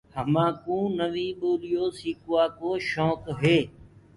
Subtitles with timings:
[0.15, 3.57] همآ ڪوُ نوينٚ ٻوليونٚ سيڪوآ ڪو شوڪ هي۔